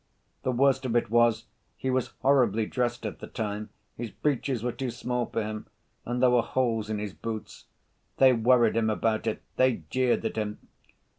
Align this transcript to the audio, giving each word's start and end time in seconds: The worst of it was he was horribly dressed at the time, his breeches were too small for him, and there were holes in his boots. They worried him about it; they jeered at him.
The 0.41 0.51
worst 0.51 0.83
of 0.87 0.95
it 0.95 1.11
was 1.11 1.45
he 1.77 1.91
was 1.91 2.13
horribly 2.23 2.65
dressed 2.65 3.05
at 3.05 3.19
the 3.19 3.27
time, 3.27 3.69
his 3.95 4.09
breeches 4.09 4.63
were 4.63 4.71
too 4.71 4.89
small 4.89 5.27
for 5.27 5.43
him, 5.43 5.67
and 6.07 6.23
there 6.23 6.31
were 6.31 6.41
holes 6.41 6.89
in 6.89 6.97
his 6.97 7.13
boots. 7.13 7.65
They 8.17 8.33
worried 8.33 8.75
him 8.75 8.89
about 8.89 9.27
it; 9.27 9.43
they 9.57 9.83
jeered 9.91 10.25
at 10.25 10.37
him. 10.37 10.57